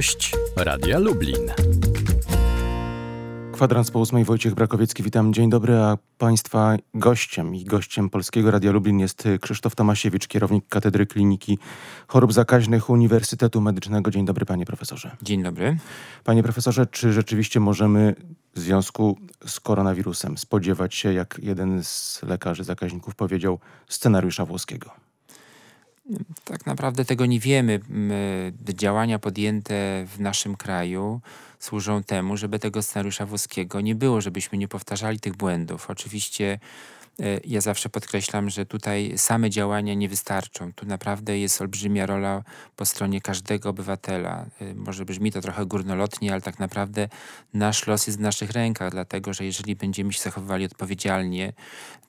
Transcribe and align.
Gość 0.00 0.32
Radia 0.56 0.98
Lublin. 0.98 1.52
Kwadrans 3.52 3.90
po 3.90 3.98
ósmej, 3.98 4.24
Wojciech 4.24 4.54
Brakowiecki, 4.54 5.02
witam. 5.02 5.32
Dzień 5.32 5.50
dobry, 5.50 5.76
a 5.76 5.98
Państwa 6.18 6.76
gościem 6.94 7.54
i 7.54 7.64
gościem 7.64 8.10
Polskiego 8.10 8.50
Radia 8.50 8.72
Lublin 8.72 8.98
jest 8.98 9.28
Krzysztof 9.40 9.74
Tomasiewicz, 9.74 10.28
kierownik 10.28 10.68
Katedry 10.68 11.06
Kliniki 11.06 11.58
Chorób 12.06 12.32
Zakaźnych 12.32 12.90
Uniwersytetu 12.90 13.60
Medycznego. 13.60 14.10
Dzień 14.10 14.24
dobry, 14.24 14.46
panie 14.46 14.66
profesorze. 14.66 15.16
Dzień 15.22 15.42
dobry. 15.42 15.76
Panie 16.24 16.42
profesorze, 16.42 16.86
czy 16.86 17.12
rzeczywiście 17.12 17.60
możemy 17.60 18.14
w 18.54 18.60
związku 18.60 19.18
z 19.46 19.60
koronawirusem 19.60 20.38
spodziewać 20.38 20.94
się, 20.94 21.12
jak 21.12 21.40
jeden 21.42 21.84
z 21.84 22.22
lekarzy 22.22 22.64
zakaźników 22.64 23.14
powiedział, 23.14 23.58
scenariusza 23.88 24.44
włoskiego? 24.44 25.09
Tak 26.44 26.66
naprawdę 26.66 27.04
tego 27.04 27.26
nie 27.26 27.40
wiemy. 27.40 27.80
Działania 28.68 29.18
podjęte 29.18 30.06
w 30.16 30.20
naszym 30.20 30.56
kraju 30.56 31.20
służą 31.58 32.02
temu, 32.02 32.36
żeby 32.36 32.58
tego 32.58 32.82
scenariusza 32.82 33.26
włoskiego 33.26 33.80
nie 33.80 33.94
było, 33.94 34.20
żebyśmy 34.20 34.58
nie 34.58 34.68
powtarzali 34.68 35.20
tych 35.20 35.36
błędów. 35.36 35.90
Oczywiście 35.90 36.52
e, 36.54 36.99
ja 37.44 37.60
zawsze 37.60 37.88
podkreślam, 37.88 38.50
że 38.50 38.66
tutaj 38.66 39.12
same 39.16 39.50
działania 39.50 39.94
nie 39.94 40.08
wystarczą. 40.08 40.72
Tu 40.72 40.86
naprawdę 40.86 41.38
jest 41.38 41.60
olbrzymia 41.60 42.06
rola 42.06 42.42
po 42.76 42.84
stronie 42.84 43.20
każdego 43.20 43.68
obywatela. 43.68 44.46
E, 44.60 44.74
może 44.74 45.04
brzmi 45.04 45.32
to 45.32 45.40
trochę 45.40 45.66
górnolotnie, 45.66 46.32
ale 46.32 46.40
tak 46.40 46.58
naprawdę 46.58 47.08
nasz 47.54 47.86
los 47.86 48.06
jest 48.06 48.18
w 48.18 48.22
naszych 48.22 48.50
rękach, 48.50 48.90
dlatego 48.90 49.34
że 49.34 49.44
jeżeli 49.44 49.76
będziemy 49.76 50.12
się 50.12 50.20
zachowywali 50.20 50.64
odpowiedzialnie, 50.64 51.52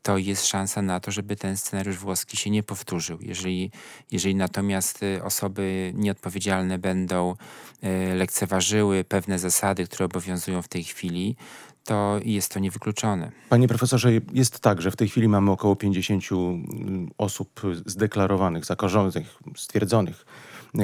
to 0.04 0.18
jest 0.18 0.46
szansa 0.46 0.82
na 0.82 1.00
to, 1.00 1.12
żeby 1.12 1.36
ten 1.36 1.58
scenariusz 1.58 1.98
włoski 1.98 2.38
się 2.38 2.50
nie 2.50 2.64
powtórzył. 2.64 3.18
Jeżeli, 3.22 3.72
jeżeli 4.12 4.36
natomiast 4.36 5.04
y, 5.04 5.24
osoby 5.24 5.92
nieodpowiedzialne 5.96 6.80
będą 6.80 7.36
lekceważyły 8.16 9.04
pewne 9.04 9.40
zasady, 9.40 9.86
które 9.86 10.06
obowiązują 10.06 10.62
w 10.62 10.68
tej 10.68 10.84
chwili, 10.84 11.36
to 11.84 12.20
jest 12.24 12.54
to 12.54 12.60
niewykluczone. 12.60 13.32
Panie 13.50 13.68
profesorze, 13.68 14.12
jest 14.34 14.60
tak, 14.60 14.82
że 14.82 14.92
w 14.92 14.96
tej 14.96 15.10
chwili 15.10 15.28
mamy 15.28 15.52
około 15.52 15.76
50 15.76 16.24
mm, 16.32 17.10
osób 17.18 17.62
zdeklarowanych, 17.86 18.66
zakażonych, 18.66 19.40
stwierdzonych 19.56 20.26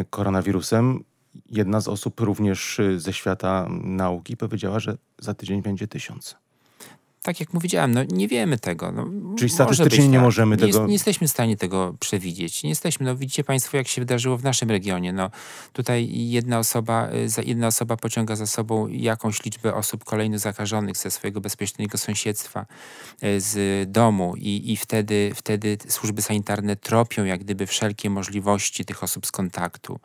koronawirusem. 0.09 1.04
Jedna 1.50 1.81
z 1.81 1.88
osób 1.88 2.20
również 2.20 2.81
ze 2.98 3.14
świata 3.14 3.67
nauki 3.84 4.38
powiedziała, 4.38 4.80
że 4.80 4.98
za 5.20 5.34
tydzień 5.34 5.62
będzie 5.62 5.88
tysiąc 5.88 6.36
tak 7.28 7.39
jak 7.39 7.53
mówiłem, 7.53 7.94
no 7.94 8.02
nie 8.03 8.28
wiemy 8.28 8.58
tego. 8.58 8.92
No, 8.92 9.08
Czyli 9.38 9.50
statystycznie 9.50 10.08
nie 10.08 10.17
tak. 10.17 10.23
możemy 10.23 10.56
nie 10.56 10.61
tego... 10.61 10.78
Jest, 10.78 10.88
nie 10.88 10.94
jesteśmy 10.94 11.28
w 11.28 11.31
stanie 11.31 11.58
tego 11.58 11.95
przewidzieć. 12.00 12.64
Nie 12.64 12.70
jesteśmy. 12.70 13.06
No 13.06 13.16
widzicie 13.16 13.44
państwo, 13.44 13.78
jak 13.78 13.88
się 13.88 14.02
wydarzyło 14.02 14.38
w 14.38 14.44
naszym 14.44 14.70
regionie. 14.70 15.14
No 15.14 15.30
tutaj 15.73 16.09
jedna 16.11 16.59
osoba, 16.59 17.09
y, 17.39 17.44
jedna 17.45 17.67
osoba 17.67 17.98
pociąga 17.98 18.36
za 18.36 18.48
sobą 18.48 18.88
jakąś 18.88 19.45
liczbę 19.45 19.73
osób 19.73 20.03
kolejno 20.03 20.39
zakażonych 20.39 20.98
ze 20.98 21.11
swojego 21.11 21.42
bezpiecznego 21.42 21.98
sąsiedztwa, 21.98 22.66
y, 23.23 23.42
z 23.42 23.92
domu 23.92 24.33
i, 24.38 24.72
i 24.72 24.78
wtedy, 24.78 25.31
wtedy 25.36 25.78
służby 25.88 26.22
sanitarne 26.22 26.75
tropią 26.75 27.25
jak 27.25 27.39
gdyby 27.39 27.67
wszelkie 27.67 28.09
możliwości 28.09 28.86
tych 28.86 29.03
osób 29.03 29.25
z 29.25 29.31
kontaktu. 29.31 30.00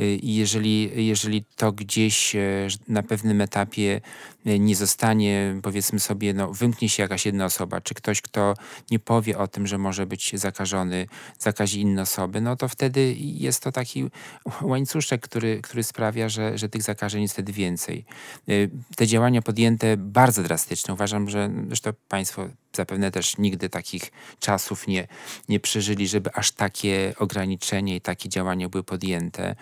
Y, 0.00 0.16
I 0.16 0.34
jeżeli, 0.34 1.06
jeżeli 1.06 1.44
to 1.56 1.72
gdzieś 1.72 2.36
e, 2.36 2.68
na 2.88 3.02
pewnym 3.02 3.40
etapie 3.40 4.00
e, 4.46 4.58
nie 4.58 4.76
zostanie, 4.76 5.56
powiedzmy 5.62 6.00
sobie, 6.00 6.34
no, 6.34 6.52
wymknie 6.52 6.88
się 6.88 7.02
jakaś 7.02 7.26
jedna 7.26 7.44
osoba, 7.44 7.80
czy 7.80 7.94
ktoś, 7.94 8.22
kto 8.22 8.54
nie 8.90 8.98
powie 8.98 9.38
o 9.38 9.48
tym, 9.48 9.66
że 9.66 9.78
może 9.78 10.06
być 10.06 10.32
zakażony, 10.34 11.06
zakazi 11.38 11.80
inne 11.80 12.02
osoby, 12.02 12.40
no 12.40 12.56
to 12.56 12.68
wtedy 12.68 13.14
jest 13.18 13.62
to 13.62 13.72
taki 13.72 14.04
łańcuszek, 14.62 15.20
który, 15.20 15.60
który 15.62 15.82
sprawia, 15.82 16.28
że, 16.28 16.58
że 16.58 16.68
tych 16.68 16.82
zakażeń 16.82 17.22
jest 17.22 17.34
wtedy 17.34 17.52
więcej. 17.52 18.04
E, 18.48 18.52
te 18.96 19.06
działania 19.06 19.42
podjęte 19.42 19.96
bardzo 19.96 20.42
drastyczne, 20.42 20.94
uważam, 20.94 21.30
że 21.30 21.50
zresztą 21.66 21.90
Państwo 22.08 22.48
zapewne 22.72 23.10
też 23.10 23.38
nigdy 23.38 23.68
takich 23.68 24.12
czasów 24.40 24.86
nie, 24.86 25.08
nie 25.48 25.60
przeżyli, 25.60 26.08
żeby 26.08 26.34
aż 26.34 26.52
takie 26.52 27.14
ograniczenie 27.18 27.96
i 27.96 28.00
takie 28.00 28.28
działania 28.28 28.68
były 28.68 28.84
podjęte. 28.84 29.56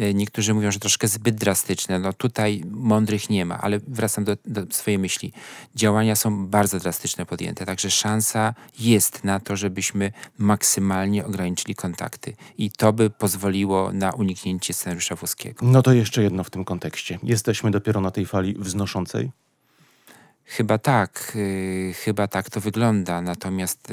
E, 0.00 0.14
niektórzy 0.14 0.54
mówią, 0.54 0.72
że 0.72 0.78
troszkę 0.78 1.08
zbyt 1.08 1.34
drastyczne. 1.34 1.98
No 1.98 2.12
tutaj 2.12 2.62
mądrych 2.70 3.30
nie 3.30 3.44
ma, 3.44 3.58
ale 3.60 3.80
wracam 3.88 4.24
do, 4.24 4.36
do 4.44 4.62
swojej 4.70 4.98
myśli. 4.98 5.32
Działania 5.74 6.16
są 6.16 6.46
bardzo 6.46 6.78
drastyczne 6.78 7.26
podjęte, 7.26 7.66
także 7.66 7.90
szansa 7.90 8.54
jest 8.78 9.24
na 9.24 9.40
to, 9.40 9.56
żebyśmy 9.56 10.12
maksymalnie 10.38 11.26
ograniczyli 11.26 11.74
kontakty. 11.74 12.34
I 12.58 12.70
to 12.70 12.92
by 12.92 13.10
pozwoliło 13.10 13.92
na 13.92 14.10
uniknięcie 14.10 14.74
scenariusza 14.74 15.14
włoskiego. 15.14 15.66
No 15.66 15.82
to 15.82 15.92
jeszcze 15.92 16.22
jedno 16.22 16.44
w 16.44 16.50
tym 16.50 16.64
kontekście. 16.64 17.18
Jesteśmy 17.22 17.70
dopiero 17.70 18.00
na 18.00 18.10
tej 18.10 18.26
fali 18.26 18.54
wznoszącej? 18.58 19.30
Chyba 20.44 20.78
tak, 20.78 21.32
y, 21.36 21.92
chyba 22.04 22.26
tak 22.26 22.50
to 22.50 22.60
wygląda. 22.60 23.22
Natomiast 23.22 23.92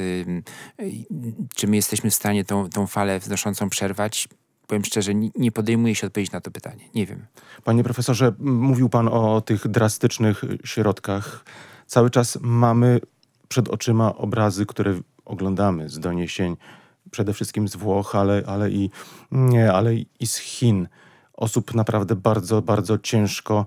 czy 1.56 1.68
my 1.68 1.76
jesteśmy 1.76 2.10
w 2.10 2.16
stanie 2.16 2.46
tą, 2.46 2.70
tą 2.70 2.88
falę 2.88 3.20
wznoszącą 3.20 3.70
przerwać? 3.70 4.28
Powiem 4.68 4.86
szczerze, 4.86 5.16
nie, 5.16 5.30
nie 5.36 5.52
podejmuję 5.52 5.96
się 5.96 6.08
odpowiedzieć 6.08 6.32
na 6.32 6.42
to 6.42 6.52
pytanie. 6.52 6.90
Nie 6.96 7.06
wiem. 7.06 7.26
Panie 7.64 7.84
profesorze, 7.84 8.34
mówił 8.40 8.90
pan 8.90 9.08
o 9.08 9.42
tych 9.42 9.68
drastycznych 9.68 10.42
środkach. 10.64 11.46
Cały 11.88 12.10
czas 12.10 12.38
mamy 12.42 13.00
przed 13.48 13.70
oczyma 13.70 14.16
obrazy, 14.16 14.66
które 14.66 15.00
oglądamy 15.26 15.90
z 15.90 16.00
doniesień 16.00 16.58
przede 17.12 17.34
wszystkim 17.34 17.68
z 17.68 17.76
Włoch, 17.76 18.16
ale, 18.16 18.44
ale, 18.48 18.72
i, 18.72 18.90
nie, 19.32 19.74
ale 19.74 19.96
i 19.96 20.28
z 20.28 20.38
Chin. 20.38 20.88
Osób 21.34 21.74
naprawdę 21.74 22.16
bardzo, 22.16 22.62
bardzo 22.62 22.98
ciężko 22.98 23.66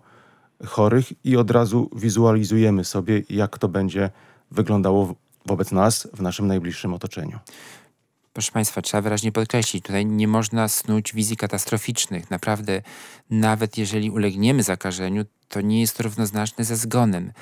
chorych 0.66 1.24
i 1.24 1.36
od 1.36 1.50
razu 1.50 1.90
wizualizujemy 1.96 2.84
sobie, 2.84 3.22
jak 3.30 3.58
to 3.58 3.68
będzie 3.68 4.10
wyglądało 4.50 5.14
wobec 5.46 5.72
nas 5.72 6.08
w 6.14 6.22
naszym 6.22 6.46
najbliższym 6.46 6.94
otoczeniu. 6.94 7.38
Proszę 8.32 8.52
Państwa, 8.52 8.82
trzeba 8.82 9.00
wyraźnie 9.00 9.32
podkreślić, 9.32 9.84
tutaj 9.84 10.06
nie 10.06 10.28
można 10.28 10.68
snuć 10.68 11.14
wizji 11.14 11.36
katastroficznych. 11.36 12.30
Naprawdę, 12.30 12.82
nawet 13.30 13.78
jeżeli 13.78 14.10
ulegniemy 14.10 14.62
zakażeniu, 14.62 15.24
to 15.48 15.60
nie 15.60 15.80
jest 15.80 15.96
to 15.96 16.02
równoznaczne 16.02 16.64
ze 16.64 16.76
zgonem 16.76 17.32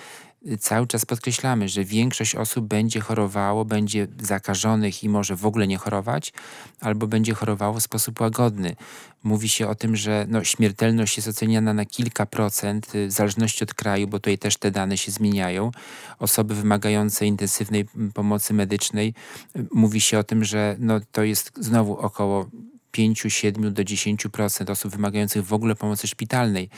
cały 0.61 0.87
czas 0.87 1.06
podkreślamy, 1.06 1.69
że 1.69 1.84
większość 1.84 2.34
osób 2.34 2.67
będzie 2.67 3.01
chorowało, 3.01 3.65
będzie 3.65 4.06
zakażonych 4.23 5.05
i 5.05 5.09
może 5.09 5.37
w 5.37 5.47
ogóle 5.47 5.67
nie 5.67 5.77
chorować, 5.77 6.33
albo 6.81 7.06
będzie 7.06 7.34
chorowało 7.34 7.81
w 7.81 7.83
sposób 7.83 8.21
łagodny. 8.21 8.77
Mówi 9.23 9.49
się 9.49 9.69
o 9.69 9.75
tym, 9.75 9.97
że 9.97 10.27
no, 10.28 10.45
śmiertelność 10.45 11.17
jest 11.17 11.28
oceniana 11.28 11.75
na 11.75 11.84
kilka 11.84 12.27
procent, 12.27 12.95
y, 12.95 13.06
w 13.06 13.12
zależności 13.12 13.65
od 13.65 13.75
kraju, 13.75 14.09
bo 14.09 14.19
tutaj 14.19 14.39
też 14.39 14.56
te 14.56 14.71
dane 14.71 14.97
się 14.97 15.12
zmieniają. 15.12 15.71
Osoby 16.19 16.55
wymagające 16.55 17.27
intensywnej 17.27 17.84
pomocy 18.15 18.55
medycznej, 18.55 19.15
y, 19.57 19.67
mówi 19.72 20.01
się 20.01 20.19
o 20.19 20.25
tym, 20.25 20.45
że 20.45 20.77
no, 20.78 21.01
to 21.12 21.22
jest 21.22 21.53
znowu 21.57 21.99
około 21.99 22.47
5, 22.93 23.23
7 23.28 23.75
do 23.75 23.83
10% 23.83 24.71
osób 24.71 24.93
wymagających 24.93 25.47
w 25.47 25.53
ogóle 25.53 25.75
pomocy 25.75 26.09
szpitalnej. 26.09 26.69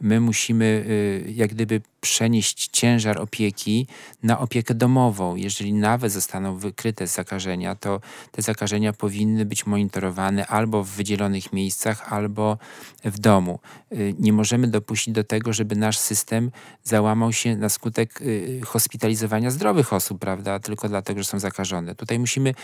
My 0.00 0.20
musimy 0.20 0.64
y, 0.64 1.32
jak 1.32 1.50
gdyby 1.50 1.80
przenieść 2.00 2.68
ciężar 2.72 3.18
opieki 3.20 3.86
na 4.22 4.38
opiekę 4.38 4.74
domową. 4.74 5.36
Jeżeli 5.36 5.72
nawet 5.72 6.12
zostaną 6.12 6.56
wykryte 6.56 7.06
zakażenia, 7.06 7.74
to 7.74 8.00
te 8.32 8.42
zakażenia 8.42 8.92
powinny 8.92 9.44
być 9.44 9.66
monitorowane 9.66 10.46
albo 10.46 10.84
w 10.84 10.88
wydzielonych 10.88 11.52
miejscach, 11.52 12.12
albo 12.12 12.58
w 13.04 13.18
domu. 13.18 13.58
Y, 13.92 14.14
nie 14.18 14.32
możemy 14.32 14.68
dopuścić 14.68 15.14
do 15.14 15.24
tego, 15.24 15.52
żeby 15.52 15.76
nasz 15.76 15.98
system 15.98 16.50
załamał 16.84 17.32
się 17.32 17.56
na 17.56 17.68
skutek 17.68 18.22
y, 18.22 18.60
hospitalizowania 18.66 19.50
zdrowych 19.50 19.92
osób, 19.92 20.18
prawda, 20.18 20.58
tylko 20.60 20.88
dlatego, 20.88 21.20
że 21.20 21.28
są 21.28 21.38
zakażone. 21.38 21.94
Tutaj 21.94 22.18
musimy, 22.18 22.54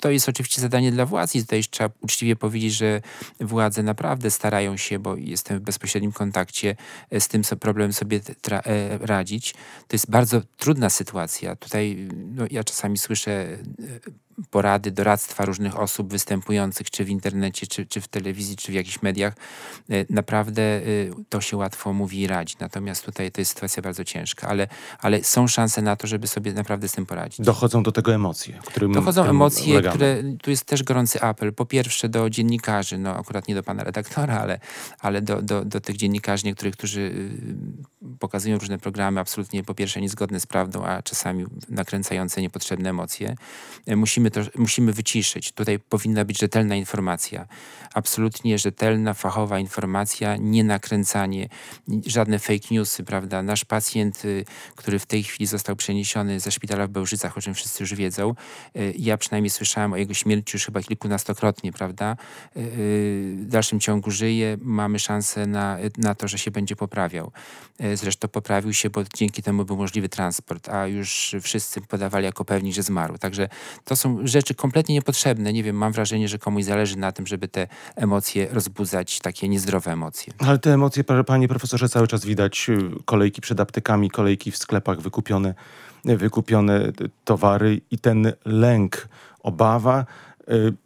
to 0.00 0.10
jest 0.10 0.28
oczywiście 0.28 0.60
zadanie 0.60 0.92
dla 0.92 1.06
władz 1.06 1.34
i 1.34 1.40
tutaj 1.40 1.64
trzeba 1.70 1.90
uczciwie 2.00 2.36
powiedzieć, 2.36 2.45
że 2.70 3.00
władze 3.40 3.82
naprawdę 3.82 4.30
starają 4.30 4.76
się, 4.76 4.98
bo 4.98 5.16
jestem 5.16 5.58
w 5.58 5.62
bezpośrednim 5.62 6.12
kontakcie 6.12 6.76
z 7.18 7.28
tym 7.28 7.42
problemem 7.60 7.92
sobie 7.92 8.20
e, 8.50 8.98
radzić. 8.98 9.52
To 9.88 9.94
jest 9.94 10.10
bardzo 10.10 10.42
trudna 10.56 10.90
sytuacja. 10.90 11.56
Tutaj 11.56 12.08
no, 12.34 12.44
ja 12.50 12.64
czasami 12.64 12.98
słyszę 12.98 13.32
e, 13.32 13.56
porady, 14.50 14.90
doradztwa 14.90 15.44
różnych 15.44 15.78
osób 15.80 16.10
występujących 16.10 16.90
czy 16.90 17.04
w 17.04 17.08
internecie, 17.08 17.66
czy, 17.66 17.86
czy 17.86 18.00
w 18.00 18.08
telewizji, 18.08 18.56
czy 18.56 18.72
w 18.72 18.74
jakichś 18.74 19.02
mediach. 19.02 19.34
E, 19.90 20.04
naprawdę 20.10 20.62
e, 20.62 20.82
to 21.28 21.40
się 21.40 21.56
łatwo 21.56 21.92
mówi 21.92 22.20
i 22.20 22.26
radzi. 22.26 22.54
Natomiast 22.60 23.04
tutaj 23.04 23.32
to 23.32 23.40
jest 23.40 23.50
sytuacja 23.50 23.82
bardzo 23.82 24.04
ciężka, 24.04 24.48
ale, 24.48 24.68
ale 24.98 25.24
są 25.24 25.48
szanse 25.48 25.82
na 25.82 25.96
to, 25.96 26.06
żeby 26.06 26.26
sobie 26.26 26.52
naprawdę 26.52 26.88
z 26.88 26.92
tym 26.92 27.06
poradzić. 27.06 27.46
Dochodzą 27.46 27.82
do 27.82 27.92
tego 27.92 28.14
emocje, 28.14 28.58
którym 28.66 28.92
Dochodzą 28.92 29.24
emocje, 29.24 29.72
ulegamy. 29.72 29.96
które, 29.96 30.22
tu 30.42 30.50
jest 30.50 30.64
też 30.64 30.82
gorący 30.82 31.22
apel. 31.22 31.52
Po 31.52 31.66
pierwsze 31.66 32.08
do 32.08 32.30
dziennikarzy, 32.30 32.98
no 32.98 33.16
akurat 33.16 33.48
nie 33.48 33.54
do 33.54 33.62
pana 33.62 33.84
redaktora, 33.84 34.38
ale, 34.38 34.60
ale 35.00 35.22
do, 35.22 35.42
do, 35.42 35.64
do 35.64 35.80
tych 35.80 35.96
dziennikarzy 35.96 36.44
niektórych, 36.46 36.74
którzy 36.74 37.00
y, 37.00 38.18
pokazują 38.18 38.58
różne 38.58 38.78
programy 38.78 39.20
absolutnie 39.20 39.64
po 39.64 39.74
pierwsze 39.74 40.00
niezgodne 40.00 40.40
z 40.40 40.46
prawdą, 40.46 40.84
a 40.84 41.02
czasami 41.02 41.44
nakręcające 41.68 42.42
niepotrzebne 42.42 42.90
emocje. 42.90 43.36
E, 43.86 43.96
musimy 43.96 44.25
musimy, 44.26 44.50
to, 44.50 44.58
musimy 44.58 44.92
wyciszyć. 44.92 45.52
Tutaj 45.52 45.78
powinna 45.78 46.24
być 46.24 46.38
rzetelna 46.38 46.76
informacja. 46.76 47.46
Absolutnie 47.94 48.58
rzetelna, 48.58 49.14
fachowa 49.14 49.58
informacja, 49.58 50.36
nie 50.36 50.64
nakręcanie, 50.64 51.48
żadne 52.06 52.38
fake 52.38 52.68
newsy, 52.70 53.04
prawda? 53.04 53.42
Nasz 53.42 53.64
pacjent, 53.64 54.24
y, 54.24 54.44
który 54.76 54.98
w 54.98 55.06
tej 55.06 55.22
chwili 55.22 55.46
został 55.46 55.76
przeniesiony 55.76 56.40
ze 56.40 56.52
szpitala 56.52 56.86
w 56.86 56.90
Bełżycach, 56.90 57.38
o 57.38 57.40
czym 57.40 57.54
wszyscy 57.54 57.82
już 57.82 57.94
wiedzą, 57.94 58.34
y, 58.76 58.94
ja 58.98 59.16
przynajmniej 59.16 59.50
słyszałem 59.50 59.92
o 59.92 59.96
jego 59.96 60.14
śmierci 60.14 60.56
już 60.56 60.64
chyba 60.64 60.82
kilkunastokrotnie, 60.82 61.72
prawda? 61.72 62.16
Y, 62.56 63.36
w 63.36 63.46
dalszym 63.46 63.80
ciągu 63.80 64.10
żyje, 64.10 64.56
mamy 64.60 64.98
szansę 64.98 65.46
na, 65.46 65.78
na 65.98 66.14
to, 66.14 66.28
że 66.28 66.38
się 66.38 66.50
będzie 66.50 66.76
poprawiał. 66.76 67.32
Zresztą 67.94 68.28
poprawił 68.28 68.72
się, 68.72 68.90
bo 68.90 69.04
dzięki 69.14 69.42
temu 69.42 69.64
był 69.64 69.76
możliwy 69.76 70.08
transport, 70.08 70.68
a 70.68 70.86
już 70.86 71.36
wszyscy 71.42 71.80
podawali 71.80 72.24
jako 72.24 72.44
pewni, 72.44 72.72
że 72.72 72.82
zmarł. 72.82 73.18
Także 73.18 73.48
to 73.84 73.96
są 73.96 74.15
rzeczy 74.24 74.54
kompletnie 74.54 74.94
niepotrzebne. 74.94 75.52
Nie 75.52 75.62
wiem, 75.62 75.76
mam 75.76 75.92
wrażenie, 75.92 76.28
że 76.28 76.38
komuś 76.38 76.64
zależy 76.64 76.98
na 76.98 77.12
tym, 77.12 77.26
żeby 77.26 77.48
te 77.48 77.66
emocje 77.96 78.48
rozbudzać, 78.50 79.18
takie 79.20 79.48
niezdrowe 79.48 79.92
emocje. 79.92 80.32
Ale 80.38 80.58
te 80.58 80.74
emocje, 80.74 81.04
panie 81.04 81.48
profesorze, 81.48 81.88
cały 81.88 82.06
czas 82.06 82.24
widać. 82.24 82.66
Y, 82.68 82.90
kolejki 83.04 83.40
przed 83.40 83.60
aptekami, 83.60 84.10
kolejki 84.10 84.50
w 84.50 84.56
sklepach, 84.56 85.00
wykupione, 85.00 85.54
wykupione 86.04 86.92
towary 87.24 87.80
i 87.90 87.98
ten 87.98 88.32
lęk, 88.44 89.08
obawa 89.42 90.06
y, 90.48 90.85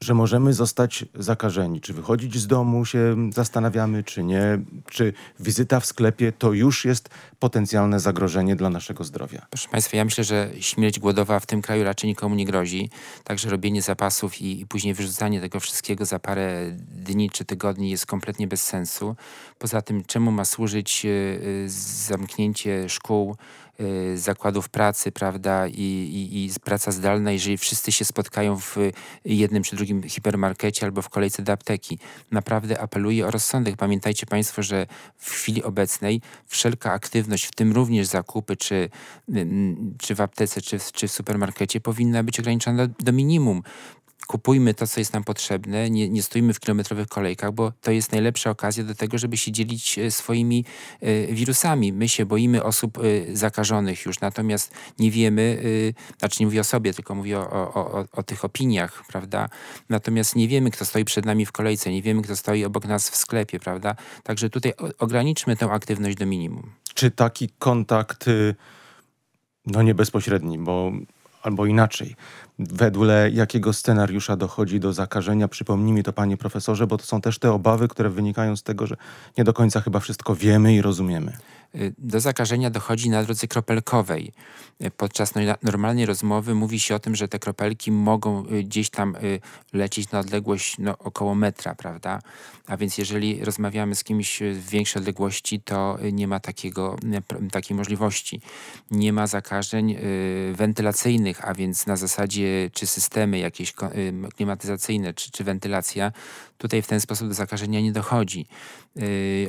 że 0.00 0.14
możemy 0.14 0.52
zostać 0.52 1.04
zakażeni. 1.14 1.80
Czy 1.80 1.92
wychodzić 1.92 2.38
z 2.38 2.46
domu 2.46 2.84
się 2.84 3.16
zastanawiamy, 3.34 4.04
czy 4.04 4.24
nie? 4.24 4.58
Czy 4.90 5.12
wizyta 5.40 5.80
w 5.80 5.86
sklepie 5.86 6.32
to 6.32 6.52
już 6.52 6.84
jest 6.84 7.08
potencjalne 7.38 8.00
zagrożenie 8.00 8.56
dla 8.56 8.70
naszego 8.70 9.04
zdrowia? 9.04 9.46
Proszę 9.50 9.68
Państwa, 9.68 9.96
ja 9.96 10.04
myślę, 10.04 10.24
że 10.24 10.50
śmierć 10.60 10.98
głodowa 10.98 11.40
w 11.40 11.46
tym 11.46 11.62
kraju 11.62 11.84
raczej 11.84 12.10
nikomu 12.10 12.34
nie 12.34 12.44
grozi. 12.44 12.90
Także 13.24 13.50
robienie 13.50 13.82
zapasów 13.82 14.40
i, 14.40 14.60
i 14.60 14.66
później 14.66 14.94
wyrzucanie 14.94 15.40
tego 15.40 15.60
wszystkiego 15.60 16.04
za 16.04 16.18
parę 16.18 16.72
dni 16.90 17.30
czy 17.30 17.44
tygodni 17.44 17.90
jest 17.90 18.06
kompletnie 18.06 18.46
bez 18.46 18.62
sensu. 18.62 19.16
Poza 19.58 19.82
tym, 19.82 20.04
czemu 20.04 20.30
ma 20.30 20.44
służyć 20.44 21.02
y, 21.04 21.64
zamknięcie 21.68 22.88
szkół, 22.88 23.36
Y, 23.65 23.65
zakładów 24.14 24.68
pracy, 24.68 25.12
prawda, 25.12 25.66
i, 25.66 25.72
i, 25.72 26.44
i, 26.44 26.50
praca 26.64 26.92
zdalna, 26.92 27.32
jeżeli 27.32 27.58
wszyscy 27.58 27.92
się 27.92 28.04
spotkają 28.04 28.60
w 28.60 28.76
jednym 29.24 29.62
czy 29.62 29.76
drugim 29.76 30.02
hipermarkecie 30.02 30.86
albo 30.86 31.02
w 31.02 31.08
kolejce 31.08 31.42
do 31.42 31.52
apteki. 31.52 31.98
Naprawdę 32.30 32.80
apeluję 32.80 33.26
o 33.26 33.30
rozsądek. 33.30 33.76
Pamiętajcie 33.76 34.26
Państwo, 34.26 34.62
że 34.62 34.86
w 35.16 35.30
chwili 35.30 35.62
obecnej 35.62 36.20
wszelka 36.46 36.92
aktywność, 36.92 37.44
w 37.44 37.52
tym 37.52 37.72
również 37.72 38.06
zakupy, 38.06 38.56
czy, 38.56 38.88
czy 39.98 40.14
w 40.14 40.20
aptece, 40.20 40.60
czy 40.60 40.78
czy 40.92 41.08
w 41.08 41.12
supermarkecie, 41.12 41.80
powinna 41.80 42.22
być 42.22 42.40
ograniczona 42.40 42.86
do, 42.86 42.94
do 43.04 43.12
minimum 43.12 43.62
kupujmy 44.26 44.74
to, 44.74 44.86
co 44.86 45.00
jest 45.00 45.12
nam 45.12 45.24
potrzebne, 45.24 45.90
nie, 45.90 46.08
nie 46.08 46.22
stójmy 46.22 46.54
w 46.54 46.60
kilometrowych 46.60 47.08
kolejkach, 47.08 47.52
bo 47.52 47.72
to 47.80 47.90
jest 47.90 48.12
najlepsza 48.12 48.50
okazja 48.50 48.84
do 48.84 48.94
tego, 48.94 49.18
żeby 49.18 49.36
się 49.36 49.52
dzielić 49.52 49.98
e, 49.98 50.10
swoimi 50.10 50.64
y, 51.02 51.28
wirusami. 51.30 51.92
My 51.92 52.08
się 52.08 52.26
boimy 52.26 52.64
osób 52.64 52.98
y, 52.98 53.26
zakażonych 53.32 54.04
już, 54.04 54.20
natomiast 54.20 54.74
nie 54.98 55.10
wiemy, 55.10 55.62
znaczy 56.18 56.36
nie 56.40 56.46
mówię 56.46 56.60
o 56.60 56.64
sobie, 56.64 56.94
tylko 56.94 57.14
mówię 57.14 57.38
o, 57.38 57.50
o, 57.50 57.74
o, 57.74 58.04
o, 58.12 58.22
tych 58.22 58.44
opiniach, 58.44 59.04
prawda? 59.08 59.48
Natomiast 59.88 60.36
nie 60.36 60.48
wiemy, 60.48 60.70
kto 60.70 60.84
stoi 60.84 61.04
przed 61.04 61.24
nami 61.24 61.46
w 61.46 61.52
kolejce, 61.52 61.92
nie 61.92 62.02
wiemy, 62.02 62.22
kto 62.22 62.36
stoi 62.36 62.64
obok 62.64 62.84
nas 62.84 63.10
w 63.10 63.16
sklepie, 63.16 63.60
prawda? 63.60 63.94
Także 64.22 64.50
tutaj 64.50 64.72
ograniczmy 64.98 65.56
tę 65.56 65.70
aktywność 65.70 66.16
do 66.16 66.26
minimum. 66.26 66.70
Czy 66.94 67.10
taki 67.10 67.48
kontakt, 67.58 68.28
y, 68.28 68.54
no 69.66 69.82
nie 69.82 69.94
bezpośredni, 69.94 70.58
bo 70.58 70.92
albo 71.42 71.66
inaczej, 71.66 72.16
wedle 72.58 73.30
jakiego 73.30 73.72
scenariusza 73.72 74.36
dochodzi 74.36 74.80
do 74.80 74.92
zakażenia. 74.92 75.48
Przypomnijmy 75.48 76.02
to, 76.02 76.12
panie 76.12 76.36
profesorze, 76.36 76.86
bo 76.86 76.98
to 76.98 77.04
są 77.04 77.20
też 77.20 77.38
te 77.38 77.52
obawy, 77.52 77.88
które 77.88 78.10
wynikają 78.10 78.56
z 78.56 78.62
tego, 78.62 78.86
że 78.86 78.96
nie 79.38 79.44
do 79.44 79.52
końca 79.52 79.80
chyba 79.80 80.00
wszystko 80.00 80.36
wiemy 80.36 80.74
i 80.74 80.82
rozumiemy. 80.82 81.32
Y, 81.74 81.94
do 81.98 82.20
zakażenia 82.20 82.70
dochodzi 82.70 83.10
na 83.10 83.24
drodze 83.24 83.46
kropelkowej. 83.46 84.32
Y, 84.84 84.90
podczas 84.90 85.34
no, 85.34 85.40
normalnej 85.62 86.06
rozmowy 86.06 86.54
mówi 86.54 86.80
się 86.80 86.94
o 86.94 86.98
tym, 86.98 87.16
że 87.16 87.28
te 87.28 87.38
kropelki 87.38 87.92
mogą 87.92 88.46
y, 88.46 88.62
gdzieś 88.64 88.90
tam 88.90 89.16
lecieć 89.72 90.10
na 90.10 90.18
odległość 90.18 90.76
no, 90.78 90.98
około 90.98 91.34
metra, 91.34 91.74
prawda? 91.74 92.20
A 92.66 92.76
więc 92.76 92.98
jeżeli 92.98 93.44
rozmawiamy 93.44 93.94
z 93.94 94.04
kimś 94.04 94.40
w 94.40 94.68
większej 94.68 95.00
odległości, 95.00 95.60
to 95.60 95.98
nie 96.12 96.28
ma 96.28 96.40
takiego, 96.40 96.96
takiej 97.52 97.76
możliwości. 97.76 98.40
Nie 98.90 99.12
ma 99.12 99.26
zakażeń 99.26 99.96
wentylacyjnych, 100.52 101.48
a 101.48 101.54
więc 101.54 101.86
na 101.86 101.96
zasadzie 101.96 102.45
czy 102.72 102.86
systemy 102.86 103.38
jakieś 103.38 103.72
klimatyzacyjne, 104.36 105.14
czy, 105.14 105.30
czy 105.30 105.44
wentylacja, 105.44 106.12
tutaj 106.58 106.82
w 106.82 106.86
ten 106.86 107.00
sposób 107.00 107.28
do 107.28 107.34
zakażenia 107.34 107.80
nie 107.80 107.92
dochodzi. 107.92 108.46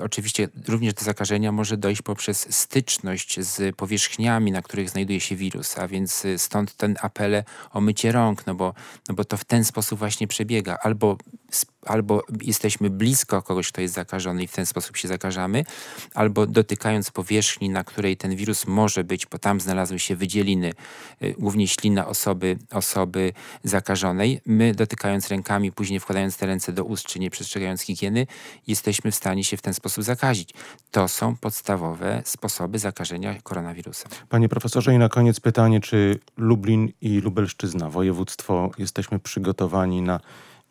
Oczywiście 0.02 0.50
również 0.68 0.94
do 0.94 1.06
zakażenia 1.06 1.52
może 1.52 1.78
dojść 1.78 2.02
poprzez 2.02 2.56
styczność 2.56 3.40
z 3.40 3.76
powierzchniami, 3.76 4.52
na 4.52 4.62
których 4.62 4.90
znajduje 4.90 5.20
się 5.20 5.36
wirus, 5.36 5.78
a 5.78 5.88
więc 5.88 6.24
stąd 6.38 6.74
ten 6.74 6.96
apele 7.02 7.44
o 7.72 7.82
mycie 7.82 8.12
rąk, 8.12 8.48
no 8.48 8.56
bo, 8.56 8.74
no 9.10 9.16
bo 9.16 9.26
to 9.26 9.38
w 9.38 9.46
ten 9.46 9.64
sposób 9.64 10.00
właśnie 10.00 10.28
przebiega. 10.28 10.78
Albo 10.84 11.18
albo 11.88 12.24
jesteśmy 12.42 12.90
blisko 12.90 13.42
kogoś, 13.42 13.72
kto 13.72 13.82
jest 13.82 13.94
zakażony 13.94 14.44
i 14.44 14.48
w 14.48 14.52
ten 14.52 14.66
sposób 14.66 14.98
się 14.98 15.08
zakażamy, 15.08 15.64
albo 16.14 16.48
dotykając 16.48 17.12
powierzchni, 17.12 17.70
na 17.70 17.84
której 17.84 18.18
ten 18.18 18.36
wirus 18.36 18.68
może 18.68 19.04
być, 19.04 19.26
bo 19.26 19.40
tam 19.40 19.62
znalazły 19.62 20.00
się 20.00 20.16
wydzieliny, 20.16 20.74
y, 21.24 21.36
głównie 21.40 21.68
ślina 21.68 22.08
osoby, 22.08 22.58
osoby 22.72 23.34
zakażonej, 23.64 24.42
my 24.46 24.74
dotykając 24.74 25.28
rękami, 25.28 25.72
później 25.72 26.00
wkładając 26.00 26.38
te 26.38 26.46
ręce 26.46 26.74
do 26.74 26.84
ust, 26.84 26.97
czy 27.04 27.20
nie 27.20 27.30
przestrzegając 27.30 27.82
higieny, 27.82 28.28
jesteśmy 28.68 29.12
w 29.12 29.16
stanie 29.16 29.44
się 29.44 29.58
w 29.58 29.62
ten 29.62 29.74
sposób 29.74 30.04
zakazić. 30.04 30.50
To 30.92 31.08
są 31.08 31.36
podstawowe 31.36 32.22
sposoby 32.26 32.80
zakażenia 32.80 33.36
koronawirusem. 33.44 34.12
Panie 34.30 34.50
profesorze, 34.50 34.94
i 34.94 34.98
na 34.98 35.10
koniec 35.10 35.40
pytanie, 35.40 35.80
czy 35.80 36.20
Lublin 36.38 36.92
i 37.02 37.20
Lubelszczyzna, 37.20 37.90
województwo, 37.90 38.72
jesteśmy 38.78 39.20
przygotowani 39.20 40.02
na 40.02 40.20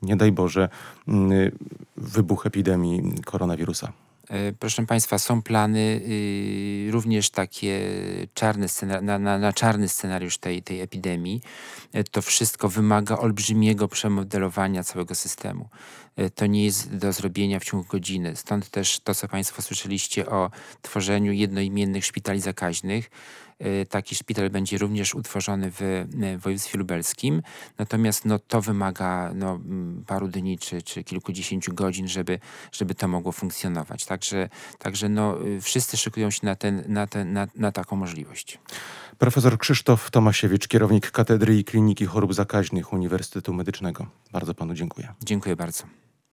nie 0.02 0.16
daj 0.16 0.32
Boże, 0.32 0.68
mm, 1.08 1.50
wybuch 1.96 2.46
epidemii 2.46 3.14
koronawirusa. 3.24 3.92
E, 4.28 4.52
proszę 4.52 4.86
Państwa, 4.86 5.18
są 5.18 5.42
plany 5.42 6.00
y, 6.08 6.88
również 6.90 7.30
takie 7.30 7.80
czarne 8.34 8.66
na, 9.02 9.18
na, 9.18 9.38
na, 9.38 9.52
czarny 9.52 9.88
scenariusz 9.88 10.38
tej, 10.38 10.62
tej 10.62 10.80
epidemii. 10.80 11.42
E, 11.92 12.04
to 12.04 12.22
wszystko 12.22 12.68
wymaga 12.68 13.18
olbrzymiego 13.18 13.88
przemodelowania 13.88 14.84
całego 14.84 15.14
systemu. 15.14 15.68
E, 16.16 16.30
to 16.30 16.46
nie 16.46 16.64
jest 16.64 16.96
do 16.96 17.12
zrobienia 17.12 17.60
w 17.60 17.64
ciągu 17.64 17.86
godziny. 17.88 18.36
Stąd 18.36 18.70
też 18.70 19.00
to, 19.00 19.14
co 19.14 19.28
Państwo 19.28 19.62
słyszeliście 19.62 20.26
o 20.26 20.50
tworzeniu 20.82 21.32
jednoimiennych 21.32 22.04
szpitali 22.04 22.40
zakaźnych. 22.40 23.10
Taki 23.88 24.14
szpital 24.14 24.50
będzie 24.50 24.78
również 24.78 25.14
utworzony 25.14 25.70
w 25.70 26.06
województwie 26.38 26.78
lubelskim. 26.78 27.42
Natomiast 27.78 28.24
no, 28.24 28.38
to 28.38 28.60
wymaga 28.62 29.32
no, 29.34 29.60
paru 30.06 30.28
dni 30.28 30.58
czy, 30.58 30.82
czy 30.82 31.04
kilkudziesięciu 31.04 31.74
godzin, 31.74 32.08
żeby, 32.08 32.38
żeby 32.72 32.94
to 32.94 33.08
mogło 33.08 33.32
funkcjonować. 33.32 34.04
Także, 34.04 34.48
także 34.78 35.08
no, 35.08 35.46
y, 35.46 35.60
wszyscy 35.60 35.96
szykują 35.96 36.30
się 36.30 36.46
na, 36.46 36.56
ten, 36.56 36.84
na, 36.88 37.06
ten, 37.06 37.32
na, 37.32 37.46
na 37.56 37.72
taką 37.72 37.96
możliwość. 37.96 38.58
Profesor 39.18 39.58
Krzysztof 39.58 40.10
Tomasiewicz, 40.10 40.68
kierownik 40.68 41.10
Katedry 41.10 41.58
i 41.58 41.64
Kliniki 41.64 42.06
Chorób 42.06 42.34
Zakaźnych 42.34 42.92
Uniwersytetu 42.92 43.54
Medycznego. 43.54 44.06
Bardzo 44.32 44.54
panu 44.54 44.74
dziękuję. 44.74 45.14
Dziękuję 45.24 45.56
bardzo. 45.56 45.84